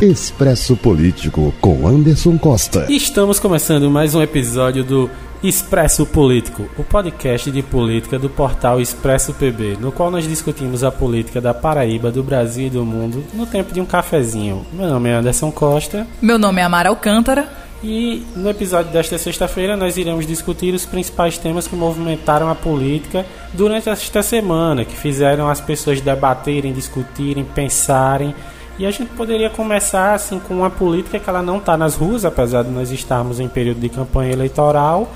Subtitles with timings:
[0.00, 2.86] Expresso Político com Anderson Costa.
[2.88, 5.10] Estamos começando mais um episódio do
[5.42, 10.92] Expresso Político, o podcast de política do portal Expresso PB, no qual nós discutimos a
[10.92, 14.64] política da Paraíba, do Brasil e do mundo no tempo de um cafezinho.
[14.72, 16.06] Meu nome é Anderson Costa.
[16.22, 17.48] Meu nome é Amara Alcântara.
[17.82, 23.26] E no episódio desta sexta-feira nós iremos discutir os principais temas que movimentaram a política
[23.52, 28.32] durante esta semana, que fizeram as pessoas debaterem, discutirem, pensarem
[28.78, 32.24] e a gente poderia começar assim com uma política que ela não está nas ruas,
[32.24, 35.12] apesar de nós estarmos em período de campanha eleitoral.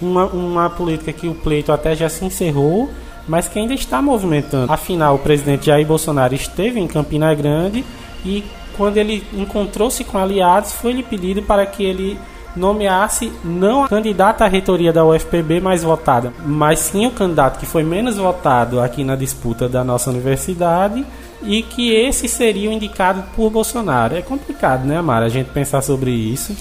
[0.00, 2.90] Uma, uma política que o pleito até já se encerrou,
[3.26, 4.70] mas que ainda está movimentando.
[4.70, 7.84] Afinal, o presidente Jair Bolsonaro esteve em Campina Grande
[8.26, 8.44] e
[8.76, 12.18] quando ele encontrou-se com aliados, foi-lhe pedido para que ele
[12.54, 17.64] nomeasse não a candidata à reitoria da UFPB mais votada, mas sim o candidato que
[17.64, 21.04] foi menos votado aqui na disputa da nossa universidade
[21.44, 24.16] e que esse seria o indicado por Bolsonaro.
[24.16, 26.56] É complicado, né, Amara, a gente pensar sobre isso.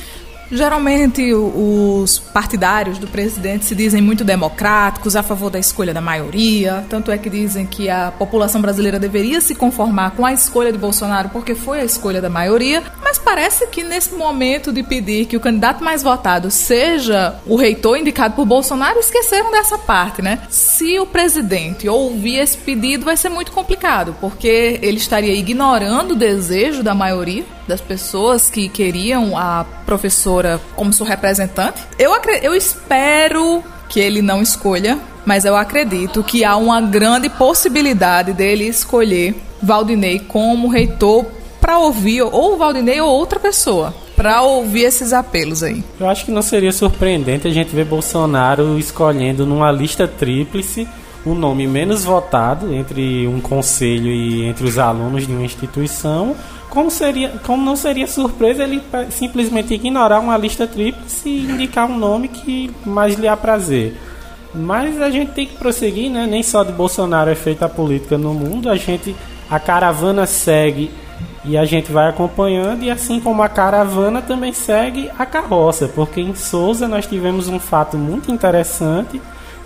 [0.52, 6.86] Geralmente os partidários do presidente se dizem muito democráticos, a favor da escolha da maioria.
[6.90, 10.78] Tanto é que dizem que a população brasileira deveria se conformar com a escolha de
[10.78, 12.84] Bolsonaro porque foi a escolha da maioria.
[13.02, 17.98] Mas parece que nesse momento de pedir que o candidato mais votado seja o reitor
[17.98, 20.40] indicado por Bolsonaro, esqueceram dessa parte, né?
[20.50, 26.16] Se o presidente ouvir esse pedido, vai ser muito complicado, porque ele estaria ignorando o
[26.16, 31.82] desejo da maioria das pessoas que queriam a professora como sua representante.
[31.98, 32.12] Eu,
[32.44, 38.66] eu espero que ele não escolha, mas eu acredito que há uma grande possibilidade dele
[38.66, 41.26] escolher Valdinei como reitor
[41.62, 45.84] para ouvir ou Valdinei ou outra pessoa para ouvir esses apelos aí.
[46.00, 50.88] Eu acho que não seria surpreendente a gente ver Bolsonaro escolhendo numa lista tríplice
[51.26, 56.36] o nome menos votado entre um conselho e entre os alunos de uma instituição
[56.72, 61.98] como, seria, como não seria surpresa ele simplesmente ignorar uma lista tríplice e indicar um
[61.98, 63.94] nome que mais lhe aprazer.
[64.56, 66.26] Mas a gente tem que prosseguir, né?
[66.26, 69.14] Nem só de Bolsonaro é feita a política no mundo, a gente
[69.50, 70.90] a caravana segue
[71.44, 76.22] e a gente vai acompanhando e assim como a caravana também segue a carroça, porque
[76.22, 79.22] em Souza nós tivemos um fato muito interessante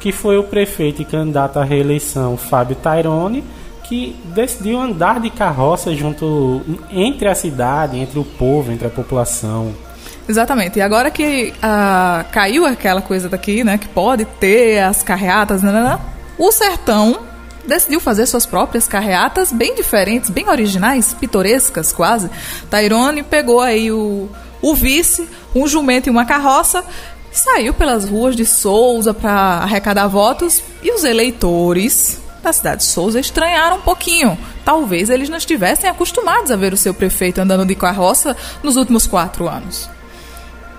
[0.06, 3.44] que foi o prefeito e candidato à reeleição Fábio Tairone
[3.86, 6.62] que decidiu andar de carroça junto
[6.92, 9.74] entre a cidade, entre o povo, entre a população.
[10.30, 10.78] Exatamente.
[10.78, 15.72] E agora que ah, caiu aquela coisa daqui, né, que pode ter as carreatas, né,
[15.72, 16.00] né, né,
[16.38, 17.22] o sertão
[17.66, 22.30] decidiu fazer suas próprias carreatas bem diferentes, bem originais, pitorescas quase.
[22.70, 24.30] Tairone pegou aí o,
[24.62, 26.84] o vice, um jumento e uma carroça
[27.38, 33.20] saiu pelas ruas de Souza para arrecadar votos e os eleitores da cidade de Souza
[33.20, 34.38] estranharam um pouquinho.
[34.64, 39.08] Talvez eles não estivessem acostumados a ver o seu prefeito andando de carroça nos últimos
[39.08, 39.90] quatro anos.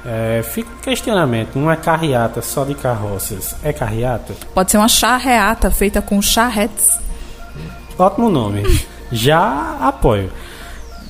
[0.05, 4.35] É, fica um questionamento: uma carreata só de carroças é carreata?
[4.55, 6.99] Pode ser uma charreata feita com charretes.
[7.99, 8.63] Ótimo nome.
[9.11, 10.31] Já apoio.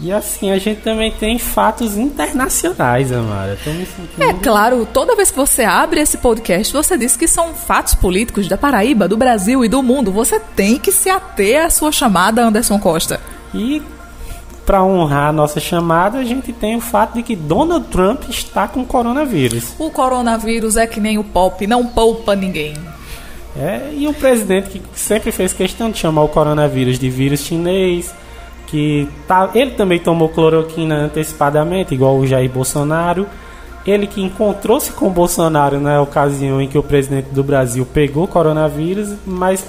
[0.00, 3.56] E assim, a gente também tem fatos internacionais, Amara.
[3.56, 4.22] Sentindo...
[4.22, 8.46] É claro, toda vez que você abre esse podcast, você diz que são fatos políticos
[8.46, 10.12] da Paraíba, do Brasil e do mundo.
[10.12, 13.20] Você tem que se ater à sua chamada, Anderson Costa.
[13.54, 13.82] E
[14.66, 18.68] para honrar a nossa chamada, a gente tem o fato de que Donald Trump está
[18.68, 19.72] com coronavírus.
[19.78, 22.74] O coronavírus é que nem o pop, não poupa ninguém.
[23.56, 28.12] É, e o presidente que sempre fez questão de chamar o coronavírus de vírus chinês
[28.66, 33.27] que tá, ele também tomou cloroquina antecipadamente, igual o Jair Bolsonaro.
[33.87, 38.26] Ele que encontrou-se com o Bolsonaro na ocasião em que o presidente do Brasil pegou
[38.26, 39.65] coronavírus, mas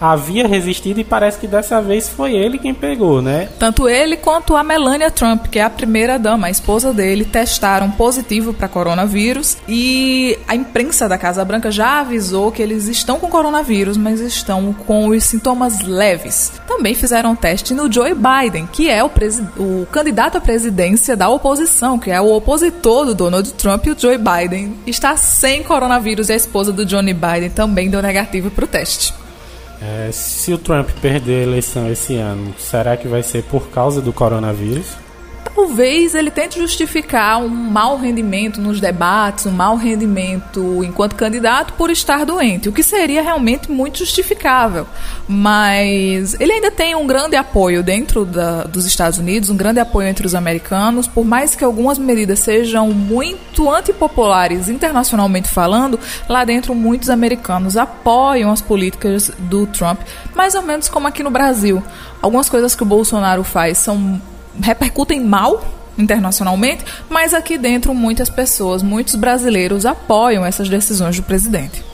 [0.00, 3.48] havia resistido e parece que dessa vez foi ele quem pegou, né?
[3.58, 7.90] Tanto ele quanto a Melania Trump, que é a primeira dama, a esposa dele, testaram
[7.90, 13.28] positivo para coronavírus e a imprensa da Casa Branca já avisou que eles estão com
[13.28, 16.52] coronavírus, mas estão com os sintomas leves.
[16.66, 19.10] Também fizeram teste no Joe Biden, que é o,
[19.58, 23.98] o candidato à presidência da oposição, que é o opositor do Donald Trump, e o
[23.98, 28.64] Joe Biden está sem coronavírus e a esposa do Johnny Biden também deu negativo para
[28.64, 29.12] o teste.
[29.82, 34.02] É, se o Trump perder a eleição esse ano, será que vai ser por causa
[34.02, 34.96] do coronavírus?
[35.54, 41.90] Talvez ele tente justificar um mau rendimento nos debates, um mau rendimento enquanto candidato por
[41.90, 44.86] estar doente, o que seria realmente muito justificável.
[45.28, 50.08] Mas ele ainda tem um grande apoio dentro da, dos Estados Unidos, um grande apoio
[50.08, 55.98] entre os americanos, por mais que algumas medidas sejam muito antipopulares internacionalmente falando,
[56.28, 60.00] lá dentro muitos americanos apoiam as políticas do Trump,
[60.34, 61.82] mais ou menos como aqui no Brasil.
[62.22, 64.20] Algumas coisas que o Bolsonaro faz são
[64.62, 65.62] repercutem mal
[65.98, 71.84] internacionalmente, mas aqui dentro muitas pessoas, muitos brasileiros apoiam essas decisões do presidente.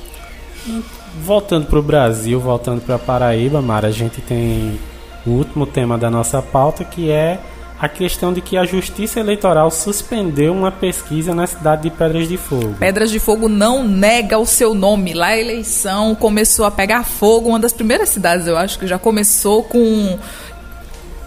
[1.22, 4.78] Voltando para o Brasil, voltando para Paraíba, Mara, a gente tem
[5.26, 7.40] o último tema da nossa pauta que é
[7.78, 12.36] a questão de que a Justiça Eleitoral suspendeu uma pesquisa na cidade de Pedras de
[12.36, 12.74] Fogo.
[12.78, 15.12] Pedras de Fogo não nega o seu nome.
[15.12, 17.50] Lá a eleição começou a pegar fogo.
[17.50, 20.18] Uma das primeiras cidades, eu acho que já começou com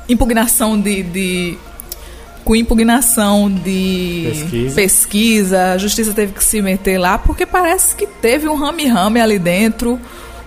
[0.09, 1.57] impugnação de, de
[2.43, 4.75] com impugnação de pesquisa.
[4.75, 5.71] pesquisa.
[5.73, 9.99] A justiça teve que se meter lá porque parece que teve um rame-rame ali dentro,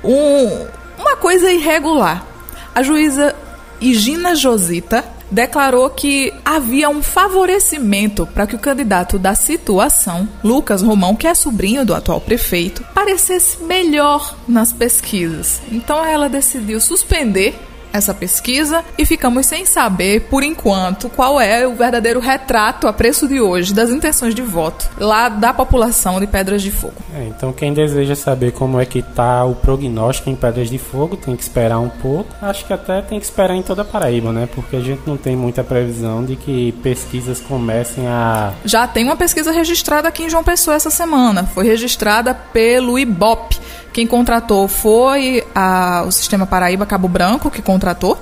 [0.02, 0.66] um,
[0.98, 2.26] uma coisa irregular.
[2.74, 3.34] A juíza
[3.80, 11.16] Igina Josita declarou que havia um favorecimento para que o candidato da situação, Lucas Romão,
[11.16, 15.62] que é sobrinho do atual prefeito, parecesse melhor nas pesquisas.
[15.70, 17.58] Então ela decidiu suspender
[17.92, 23.28] essa pesquisa e ficamos sem saber, por enquanto, qual é o verdadeiro retrato a preço
[23.28, 26.94] de hoje das intenções de voto lá da população de Pedras de Fogo.
[27.14, 31.16] É, então quem deseja saber como é que está o prognóstico em Pedras de Fogo
[31.16, 32.34] tem que esperar um pouco.
[32.40, 34.48] Acho que até tem que esperar em toda a Paraíba, né?
[34.54, 38.52] Porque a gente não tem muita previsão de que pesquisas comecem a...
[38.64, 41.44] Já tem uma pesquisa registrada aqui em João Pessoa essa semana.
[41.44, 43.58] Foi registrada pelo IBOP,
[43.92, 48.18] quem contratou foi a, o Sistema Paraíba Cabo Branco, que contratou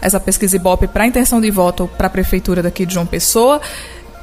[0.00, 3.60] essa pesquisa Ibope para intenção de voto para a prefeitura daqui de João Pessoa.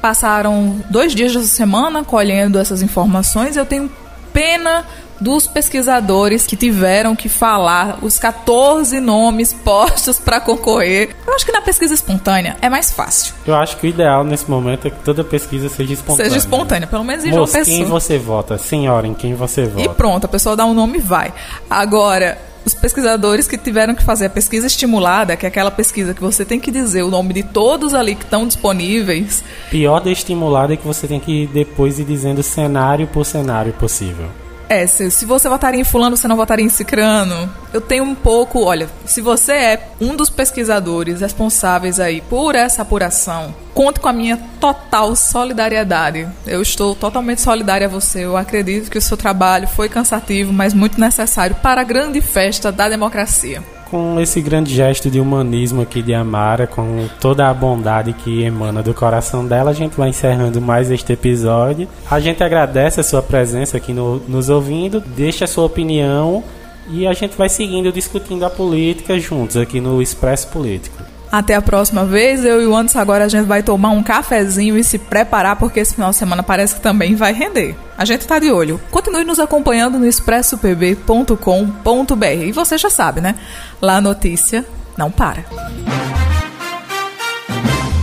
[0.02, 3.56] Passaram dois dias dessa semana colhendo essas informações.
[3.56, 3.90] Eu tenho
[4.32, 4.84] pena
[5.20, 11.16] dos pesquisadores que tiveram que falar os 14 nomes postos para concorrer.
[11.26, 13.34] Eu acho que na pesquisa espontânea é mais fácil.
[13.46, 16.30] Eu acho que o ideal nesse momento é que toda pesquisa seja espontânea.
[16.30, 17.76] Seja espontânea, pelo menos em Moço, João Pessoa.
[17.76, 18.58] quem você vota?
[18.58, 19.82] Senhora, em quem você vota?
[19.82, 21.32] E pronto, a pessoa dá um nome e vai.
[21.68, 26.20] Agora, os pesquisadores que tiveram que fazer a pesquisa estimulada, que é aquela pesquisa que
[26.20, 29.42] você tem que dizer o nome de todos ali que estão disponíveis.
[29.70, 34.28] Pior da estimulada é que você tem que depois ir dizendo cenário por cenário possível.
[34.68, 37.50] É, se, se você votaria em fulano, você não votaria em cicrano.
[37.72, 42.82] Eu tenho um pouco, olha, se você é um dos pesquisadores responsáveis aí por essa
[42.82, 46.28] apuração, conte com a minha total solidariedade.
[46.46, 48.24] Eu estou totalmente solidária a você.
[48.24, 52.70] Eu acredito que o seu trabalho foi cansativo, mas muito necessário para a grande festa
[52.70, 58.12] da democracia com esse grande gesto de humanismo aqui de Amara, com toda a bondade
[58.12, 61.88] que emana do coração dela, a gente vai encerrando mais este episódio.
[62.10, 66.42] A gente agradece a sua presença aqui no, nos ouvindo, deixa a sua opinião
[66.90, 70.96] e a gente vai seguindo discutindo a política juntos aqui no Expresso Político.
[71.30, 72.44] Até a próxima vez.
[72.44, 75.80] Eu e o Anderson agora a gente vai tomar um cafezinho e se preparar porque
[75.80, 77.76] esse final de semana parece que também vai render.
[77.98, 78.80] A gente tá de olho.
[78.92, 82.44] Continue nos acompanhando no expressopb.com.br.
[82.46, 83.34] E você já sabe, né?
[83.82, 84.64] Lá a notícia
[84.96, 85.44] não para.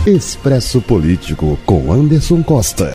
[0.06, 2.84] Expresso Político com Anderson Costa.